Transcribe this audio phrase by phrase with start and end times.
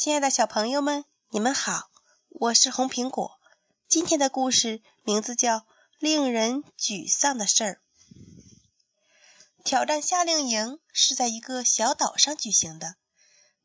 [0.00, 1.90] 亲爱的小朋友们，你们好，
[2.30, 3.38] 我是红苹果。
[3.86, 5.58] 今天的故事名字叫
[5.98, 7.80] 《令人沮丧的事儿》。
[9.62, 12.96] 挑战夏令营是在一个小岛上举行的，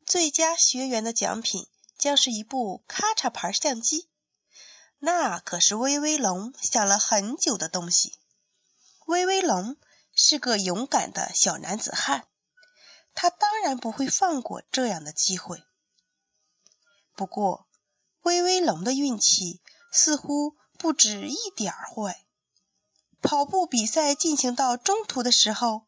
[0.04, 1.66] 最佳学员的奖品
[1.96, 4.06] 将是一部咔嚓牌相机。
[4.98, 8.12] 那可是威威龙想了很久的东西。
[9.06, 9.78] 威威龙
[10.14, 12.26] 是个勇敢的小男子汉，
[13.14, 15.64] 他当然不会放过这样的机会。
[17.16, 17.66] 不过，
[18.22, 22.24] 威威龙的运气似乎不止一点儿坏。
[23.22, 25.86] 跑步比赛进行到中途的时候，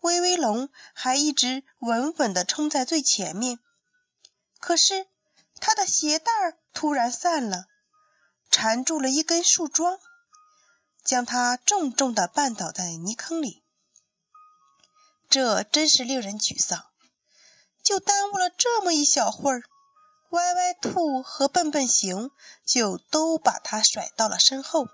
[0.00, 3.58] 威威龙还一直稳稳地冲在最前面。
[4.60, 5.08] 可是，
[5.60, 7.66] 他的鞋带儿突然散了，
[8.50, 9.98] 缠住了一根树桩。
[11.04, 13.64] 将他重重地绊倒在泥坑里，
[15.30, 16.84] 这真是令人沮丧。
[17.82, 19.62] 就耽误了这么一小会儿，
[20.30, 22.30] 歪歪兔和笨笨熊
[22.66, 24.86] 就都把他甩到了身后。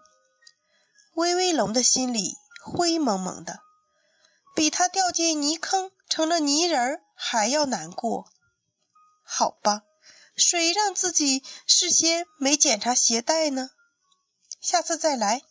[1.14, 3.60] 威威龙的心里灰蒙蒙的，
[4.54, 8.30] 比他掉进泥坑成了泥人还要难过。
[9.22, 9.82] 好吧，
[10.36, 13.70] 谁让自己事先没检查鞋带呢？
[14.60, 15.42] 下次再来。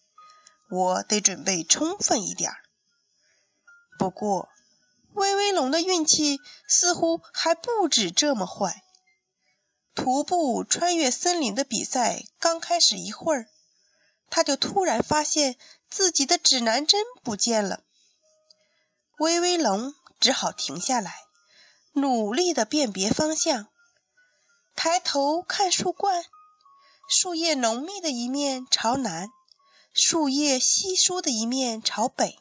[0.70, 2.58] 我得准备充分一点儿。
[4.00, 4.50] 不过，
[5.14, 8.83] 威威龙的运气似乎还不止这么坏。
[9.96, 13.48] 徒步穿越森林的比赛刚开始一会儿，
[14.30, 15.56] 他就突然发现
[15.90, 17.84] 自己的指南针不见了。
[19.20, 21.16] 威威龙只好停下来，
[21.92, 23.68] 努力的辨别方向。
[24.76, 26.26] 抬头看树冠，
[27.08, 29.30] 树叶浓密的一面朝南。
[29.94, 32.40] 树叶稀疏的一面朝北，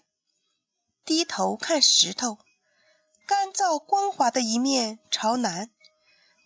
[1.05, 2.39] 低头看石头，
[3.27, 5.71] 干燥光滑的一面朝南，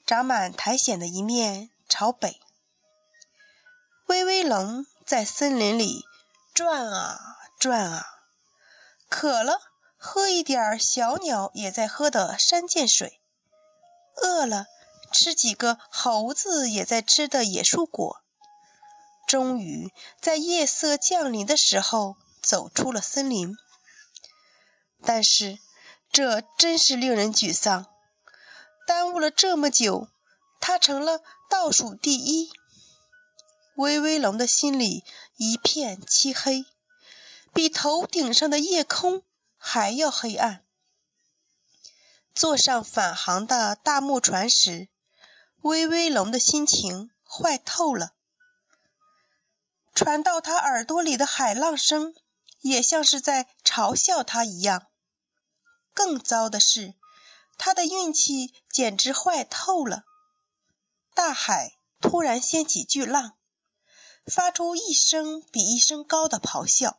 [0.06, 2.40] 长满苔藓的一面朝北。
[4.06, 6.04] 威威龙在森林里
[6.54, 7.18] 转啊
[7.58, 8.06] 转啊，
[9.08, 9.60] 渴了
[9.96, 13.20] 喝一点小鸟也在喝的山涧水，
[14.22, 14.66] 饿了
[15.12, 18.22] 吃几个猴子也在吃的野树果。
[19.26, 23.56] 终于在夜色降临的时候走出了森林，
[25.02, 25.58] 但是
[26.12, 27.86] 这真是令人沮丧。
[28.86, 30.08] 耽误了这么久，
[30.60, 31.20] 他成了
[31.50, 32.50] 倒数第一。
[33.74, 35.04] 威威龙的心里
[35.36, 36.64] 一片漆黑，
[37.52, 39.22] 比头顶上的夜空
[39.58, 40.64] 还要黑暗。
[42.34, 44.88] 坐上返航的大木船时，
[45.62, 48.12] 威威龙的心情坏透了。
[49.94, 52.14] 传到他耳朵里的海浪声，
[52.60, 54.86] 也像是在嘲笑他一样。
[55.94, 56.94] 更糟的是，
[57.58, 60.04] 他的运气简直坏透了。
[61.14, 63.36] 大海突然掀起巨浪，
[64.26, 66.98] 发出一声比一声高的咆哮，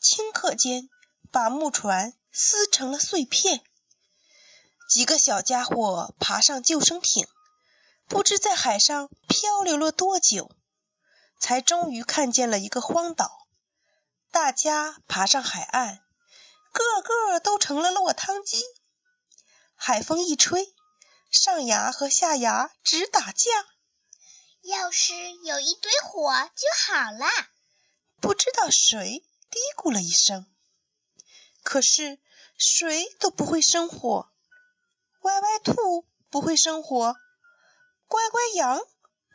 [0.00, 0.88] 顷刻间
[1.30, 3.64] 把木船撕成了碎片。
[4.88, 7.26] 几个小家伙爬上救生艇，
[8.06, 10.50] 不知在海上漂流了多久。
[11.38, 13.46] 才终于看见了一个荒岛，
[14.30, 16.00] 大家爬上海岸，
[16.72, 18.62] 个个都成了落汤鸡。
[19.76, 20.74] 海风一吹，
[21.30, 23.50] 上牙和下牙直打架。
[24.62, 25.14] 要是
[25.44, 27.26] 有一堆火就好了。
[28.20, 30.46] 不知道谁嘀咕了一声。
[31.62, 32.18] 可是
[32.58, 34.28] 谁都不会生火，
[35.20, 37.14] 歪歪兔不会生火，
[38.08, 38.80] 乖乖羊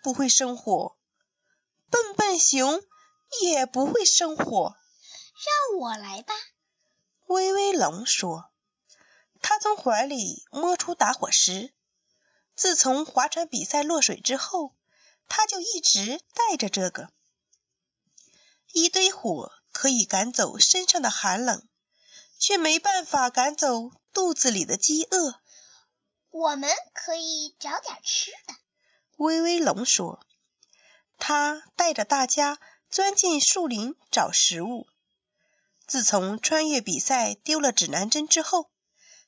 [0.04, 0.98] 不会生火。
[1.90, 2.84] 笨笨熊
[3.42, 4.76] 也不会生火，
[5.72, 6.34] 让我来吧。
[7.28, 8.51] 威威龙说。
[9.42, 11.74] 他从怀里摸出打火石。
[12.56, 14.76] 自从划船比赛落水之后，
[15.28, 17.10] 他就一直带着这个。
[18.72, 21.68] 一堆火可以赶走身上的寒冷，
[22.40, 25.42] 却没办法赶走肚子里的饥饿。
[26.30, 28.56] 我们可以找点吃的。
[29.18, 30.26] 威威龙说。
[31.24, 32.60] 他带着大家
[32.90, 34.88] 钻进树林找食物。
[35.86, 38.71] 自从穿越比赛丢了指南针之后，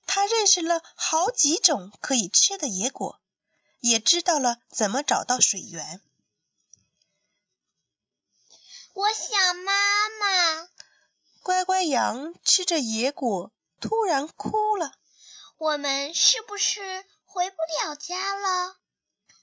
[0.05, 3.19] 他认识了好几种可以吃的野果，
[3.79, 6.01] 也知道了怎么找到水源。
[8.93, 9.73] 我想妈
[10.19, 10.69] 妈。
[11.41, 13.51] 乖乖羊吃着野果，
[13.81, 14.93] 突然哭了。
[15.57, 18.77] 我们是不是回不了家了？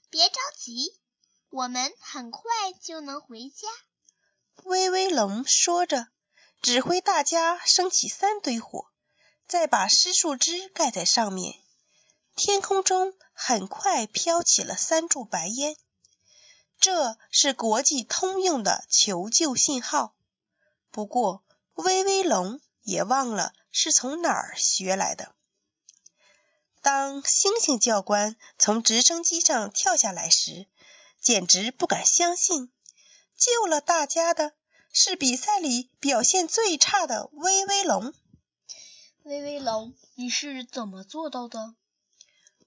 [0.09, 0.97] 别着急。
[1.49, 2.43] 我们很快
[2.81, 3.67] 就能回家。
[4.63, 6.07] 威威龙说着，
[6.61, 8.90] 指挥大家升起三堆火，
[9.51, 11.55] 再把湿树枝盖在上面。
[12.37, 15.75] 天空中很快飘起了三柱白烟，
[16.79, 20.15] 这是国际通用的求救信号。
[20.89, 21.43] 不过，
[21.73, 25.35] 威威龙也忘了是从哪儿学来的。
[26.81, 30.65] 当星星教官从直升机上跳下来时，
[31.19, 32.71] 简直不敢相信，
[33.35, 34.53] 救了大家的
[34.93, 38.13] 是比赛里表现最差的威威龙。
[39.23, 41.75] 威威龙，你是怎么做到的？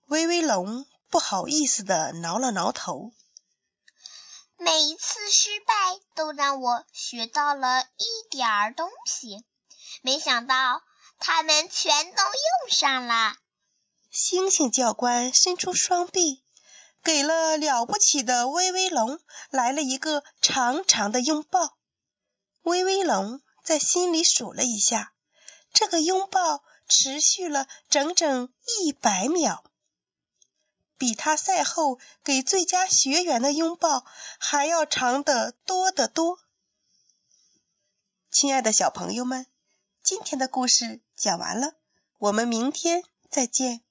[0.06, 3.12] 威威龙不好意思的挠了挠头。
[4.56, 5.74] 每一次失败
[6.14, 9.44] 都让我学到了一点儿东西，
[10.00, 10.82] 没想到
[11.18, 13.36] 他们全都用上了。
[14.12, 16.44] 星星教官伸出双臂，
[17.02, 19.18] 给了了不起的威威龙
[19.50, 21.76] 来了一个长长的拥抱。
[22.62, 25.12] 威威龙在心里数了一下，
[25.74, 28.48] 这个拥抱持续了整整
[28.80, 29.64] 一百秒，
[30.96, 34.06] 比他赛后给最佳学员的拥抱
[34.38, 36.38] 还要长得多得多。
[38.30, 39.46] 亲爱的小朋友们，
[40.02, 41.74] 今天的故事讲完了，
[42.18, 43.83] 我们明天再见。